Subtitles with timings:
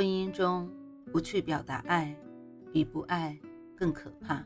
[0.00, 0.66] 婚姻中
[1.12, 2.16] 不去表达爱，
[2.72, 3.38] 比不爱
[3.76, 4.42] 更可怕。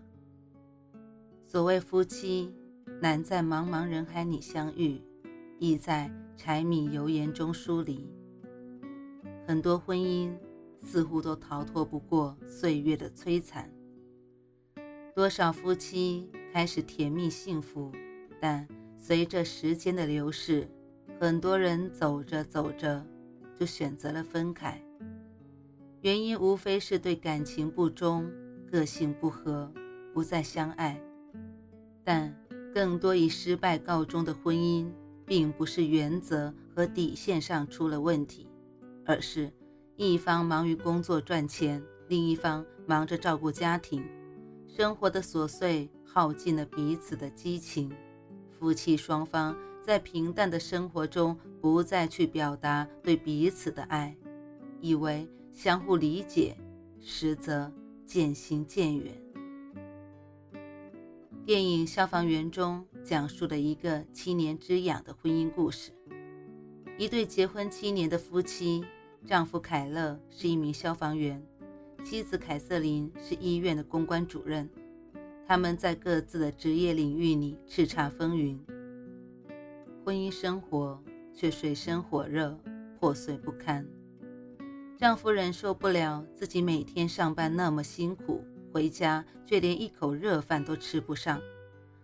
[1.47, 2.53] 所谓夫妻，
[3.01, 5.01] 难在茫茫人海里相遇，
[5.61, 8.05] 易在柴米油盐中疏离。
[9.47, 10.35] 很多婚姻
[10.83, 13.71] 似乎都逃脱不过岁月的摧残。
[15.15, 17.93] 多少夫妻开始甜蜜幸福，
[18.41, 18.67] 但
[18.99, 20.69] 随着时间的流逝，
[21.21, 23.07] 很多人走着走着
[23.57, 24.84] 就选择了分开。
[26.05, 28.31] 原因无非是对感情不忠、
[28.71, 29.73] 个性不合、
[30.13, 31.01] 不再相爱，
[32.05, 32.31] 但
[32.75, 34.87] 更多以失败告终的婚姻，
[35.25, 38.47] 并不是原则和底线上出了问题，
[39.07, 39.51] 而是
[39.97, 44.05] 一方忙于工作赚钱，另一方忙着照顾家庭，
[44.69, 47.91] 生活的琐碎耗尽了彼此的激情，
[48.51, 54.15] 夫妻双方在平淡的生活中不再去表达对彼此的爱，
[54.83, 55.27] 以为。
[55.55, 56.57] 相互理解，
[57.01, 57.73] 实则
[58.05, 59.15] 渐行渐远。
[61.47, 65.93] 电影《消防员》中讲述了一个七年之痒的婚姻故事。
[66.99, 68.85] 一对结婚七年的夫妻，
[69.25, 71.41] 丈夫凯勒是一名消防员，
[72.05, 74.69] 妻子凯瑟琳是医院的公关主任。
[75.47, 78.59] 他们在各自的职业领域里叱咤风云，
[80.05, 81.01] 婚姻生活
[81.33, 82.59] 却水深火热，
[82.99, 83.87] 破碎不堪。
[84.97, 91.41] 丈夫忍受不了自己每天上班那么辛苦，回家却连一口热饭都吃不上，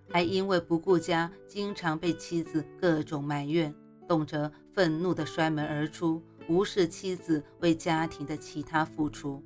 [0.09, 3.73] 还因为不顾家，经常被妻子各种埋怨，
[4.09, 9.41] 动辄愤怒地摔门而出，无视妻子为家庭的其他付出。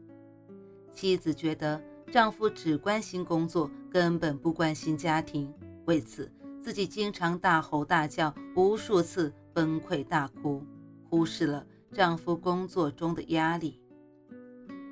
[0.91, 5.53] 妻子觉得丈夫只关心工作，根本不关心家庭，
[5.85, 10.65] 为此自己经常大吼大叫，无数次崩溃大哭，
[11.11, 11.67] 忽视了。
[11.95, 13.81] 丈夫工作中的压力，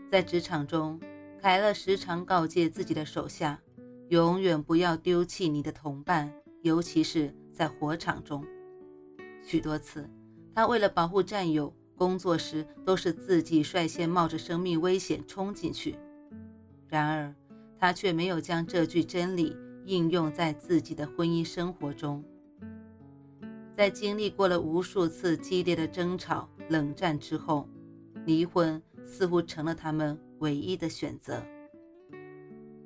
[0.08, 1.00] 在职场中，
[1.40, 3.60] 凯勒时常告诫自己的手下，
[4.10, 8.46] 永远不要丢弃你的同伴，尤其是在火场中。
[9.42, 10.08] 许多次，
[10.54, 15.96] 他为了保护战友，工作时都是自己率先冒着生命危险冲进去。
[16.86, 17.34] 然而，
[17.80, 22.22] 他却没有将这句真理应用在自己的婚姻生活中。
[23.72, 27.68] 在经历过了无数次激烈的争吵、冷战之后，
[28.24, 31.40] 离婚似乎成了他们唯一的选择。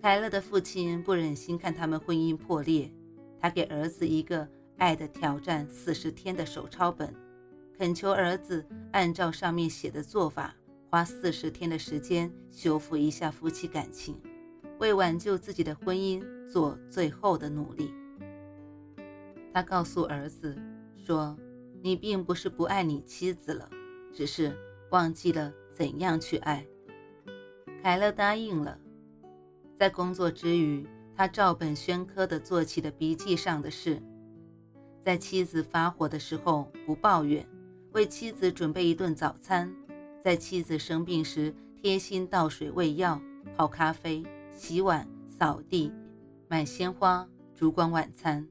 [0.03, 2.93] 凯勒的父亲不忍心看他们婚姻破裂，
[3.41, 4.45] 他给儿子一个
[4.77, 7.15] 《爱的挑战》四十天的手抄本，
[7.79, 10.55] 恳求儿子按照上面写的做法，
[10.91, 14.21] 花四十天的时间修复一下夫妻感情，
[14.81, 17.95] 为挽救自己的婚姻做最后的努力。
[19.55, 20.57] 他告诉儿子。
[21.07, 21.37] 说
[21.87, 23.71] ：“你并不是不爱你妻子了，
[24.13, 24.53] 只是
[24.91, 26.67] 忘记了怎样去爱。”
[27.81, 28.77] 凯勒答应了。
[29.79, 34.03] 在工作之余，他照本宣科地做起了笔记上的事。
[35.05, 37.49] 在妻子发火的时候不抱怨，
[37.93, 39.69] 为妻子准备一顿早餐；
[40.21, 43.23] 在妻子生病时贴心倒水喂药、
[43.57, 45.93] 泡咖啡、洗碗、扫地、
[46.49, 48.45] 买鲜花、烛光晚餐。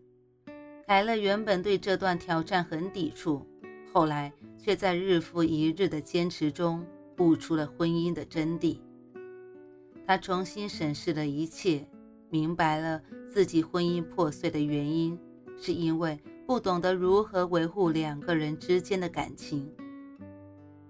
[0.88, 3.44] 凯勒原本对这段挑战很抵触，
[3.92, 6.86] 后来却在日复一日的坚持中
[7.18, 8.78] 悟出了婚姻的真谛。
[10.06, 11.88] 他重新审视了一切，
[12.30, 13.02] 明白了
[13.34, 15.20] 自己婚姻破碎的原因，
[15.58, 19.68] 是因为不懂得如何维护两个人之间的感情。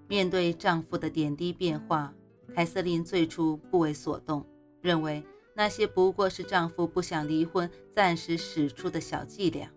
[0.10, 2.14] 面对丈夫的点滴变化，
[2.54, 4.46] 凯瑟琳最初不为所动，
[4.81, 5.24] 认为
[5.56, 9.72] 那些不过是丈夫不想离婚暂时使出的小伎俩。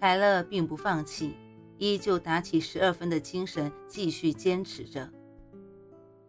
[0.00, 1.34] 凯勒并不放弃，
[1.76, 5.06] 依旧打起十二分的精神，继续坚持着。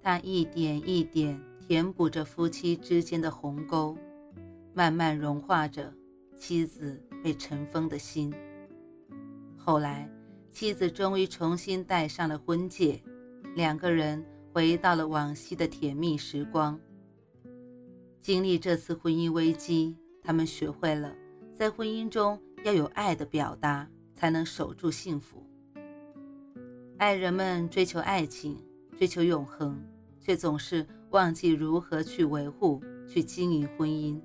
[0.02, 3.98] 他一点一点填补着夫妻之间的鸿沟，
[4.74, 5.94] 慢慢融化着
[6.36, 8.34] 妻子被尘封的心。
[9.56, 10.12] 后来，
[10.50, 13.02] 妻子终于重新戴上了婚戒，
[13.56, 14.22] 两个人
[14.52, 16.78] 回到了往昔的甜蜜时光。
[18.22, 21.16] 经历这次婚姻危机，他们学会了
[21.54, 22.38] 在婚姻中。
[22.64, 25.46] 要有爱的表达，才能守住幸福。
[26.98, 28.58] 爱人们追求爱情，
[28.98, 29.82] 追求永恒，
[30.20, 34.22] 却总是忘记如何去维护、去经营婚姻。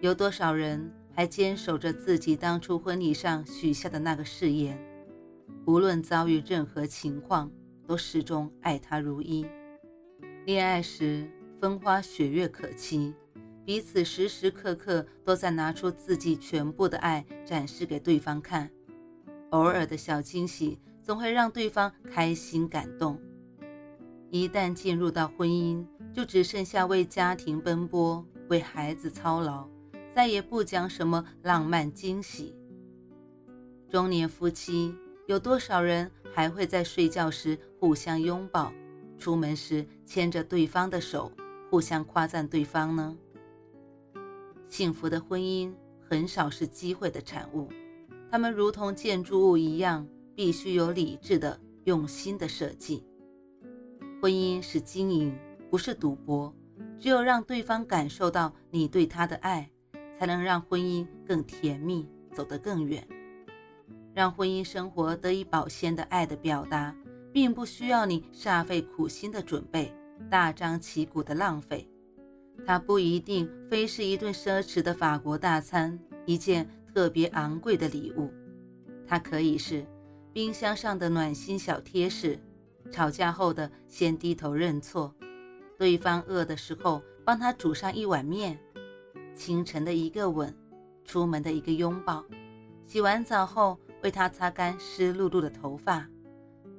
[0.00, 4.78] 有多少人还坚守着自己当初婚礼上许下的那个誓言？
[5.64, 7.50] 无论遭遇任何情况，
[7.86, 9.46] 都始终爱他如一。
[10.44, 11.30] 恋爱时
[11.60, 13.14] 风花雪月可期，
[13.64, 18.68] 彼此时时刻刻都在拿出自己全部的爱展示给对方看。
[19.50, 23.20] 偶尔的小惊喜总会让对方开心感动。
[24.30, 29.68] 一旦进入到婚姻，就只剩下为家庭奔波、为孩子操劳，
[30.10, 32.56] 再也不讲什么浪漫惊喜。
[33.90, 34.94] 中年夫妻
[35.26, 38.72] 有多少人还会在睡觉时互相拥抱？
[39.18, 41.30] 出门时牵着对方的手，
[41.70, 43.16] 互相夸赞对方呢。
[44.72, 45.70] 幸福的婚姻
[46.08, 47.68] 很少是机会的产物，
[48.30, 53.04] 它们如同建筑物一样，必须有理智的、用心的设计。
[54.22, 55.38] 婚姻是经营，
[55.70, 56.50] 不是赌博。
[56.98, 59.70] 只有让对方感受到你对他的爱，
[60.18, 63.06] 才能让婚姻更甜蜜，走得更远。
[64.14, 66.96] 让婚姻生活得以保鲜的爱的表达。
[67.30, 69.94] 并不需要你煞费苦心的准备，
[70.30, 71.86] 大张旗鼓的浪费。
[72.66, 78.32] 它不一定非是一顿奢侈的法国大餐，一件特别昂贵的礼物。
[79.06, 79.86] 它可以是
[80.32, 82.38] 冰箱上的暖心小贴士，
[82.90, 85.14] 吵架后的先低头认错，
[85.78, 88.58] 对方饿的时候帮他煮上一碗面，
[89.34, 90.54] 清晨的一个吻，
[91.04, 92.24] 出门的一个拥抱，
[92.86, 96.08] 洗完澡后为他擦干湿漉漉的头发。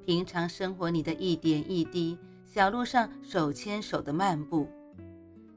[0.05, 4.67] 平常生活里的一点一滴，小路上手牵手的漫步，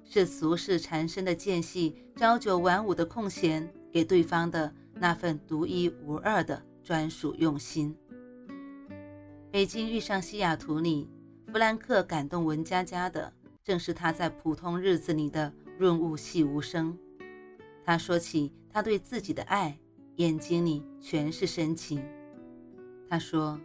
[0.09, 7.95] 是俗世缠身的间隙，朝九晚五的空闲，给对方的那份独一无二的专属用心。
[9.51, 11.09] 北京遇上西雅图里，
[11.53, 13.33] 弗兰克感动文佳佳的，
[13.65, 16.97] 正是他在普通日子里的润物细无声。
[17.85, 19.79] 他说起他对自己的爱，
[20.17, 22.03] 眼睛里全是深情。
[23.11, 23.61] 他说。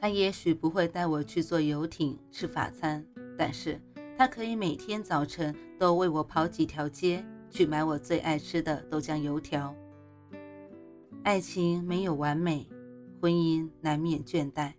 [0.00, 3.04] 他也许不会带我去坐游艇吃法餐，
[3.36, 3.80] 但是
[4.18, 9.72] 他可以每天早晨都为我跑几条街去买我最爱吃的豆浆油条。
[11.22, 12.68] 爱情没有完美，
[13.20, 14.72] 婚姻难免倦怠，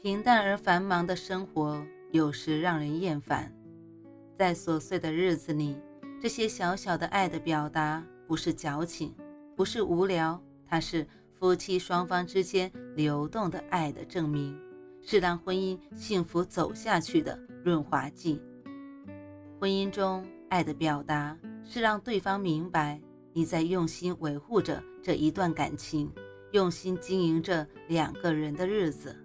[0.00, 3.52] 平淡而繁忙的生活有时让人厌烦。
[4.38, 5.76] 在琐碎的日子里，
[6.22, 9.12] 这些小小的爱的表达不是矫情，
[9.56, 11.04] 不是无聊，它是。
[11.38, 14.58] 夫妻双方之间流动的爱的证明，
[15.06, 18.42] 是让婚姻幸福走下去的润滑剂。
[19.60, 23.00] 婚姻中爱的表达，是让对方明白
[23.32, 26.12] 你在用心维护着这一段感情，
[26.50, 29.16] 用心经营着两个人的日子。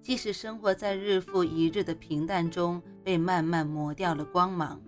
[0.00, 4.80] 即使生活在日复一日的平淡中，被慢慢磨掉了光芒，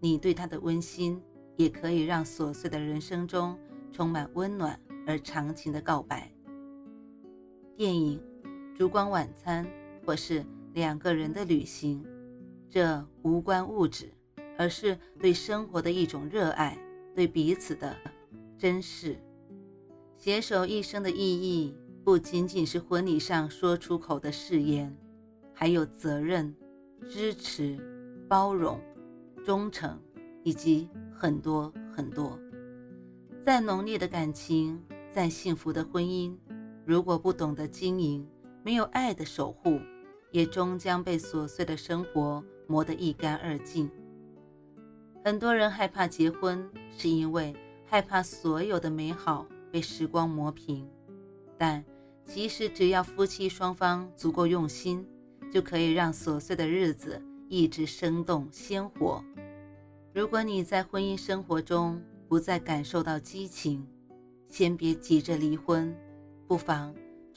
[0.00, 1.20] 你对他的温馨，
[1.56, 3.58] 也可以让琐碎的人生中
[3.92, 4.78] 充满温暖。
[5.06, 6.30] 而长情的告白，
[7.76, 8.18] 电影
[8.78, 9.66] 《烛光晚餐》
[10.06, 12.06] 或是两个人的旅行，
[12.70, 14.08] 这无关物质，
[14.56, 16.78] 而是对生活的一种热爱，
[17.12, 17.96] 对彼此的
[18.56, 19.16] 珍视。
[20.16, 24.96] 携手一生的意义，不仅仅是婚礼上说出口的誓言，
[25.52, 26.54] 还有责任、
[27.08, 27.76] 支持、
[28.28, 28.80] 包容、
[29.44, 30.00] 忠诚，
[30.44, 32.38] 以及很多很多。
[33.42, 34.80] 再浓烈的感情。
[35.10, 36.36] 再幸福的婚姻，
[36.84, 38.24] 如果不懂得经营，
[38.68, 39.80] 没有爱的守护，
[40.30, 43.90] 也终将被琐碎的生活磨得一干二净。
[45.24, 47.56] 很多人害怕结婚，是因为
[47.86, 50.86] 害怕所有的美好被时光磨平。
[51.56, 51.82] 但
[52.26, 55.02] 其实，只要夫妻双方足够用心，
[55.50, 59.24] 就可以让琐碎的日子一直生动鲜活。
[60.12, 61.98] 如果你在婚姻生活中
[62.28, 63.86] 不再感受到激情，
[64.46, 65.96] 先别急着离婚，
[66.46, 66.94] 不妨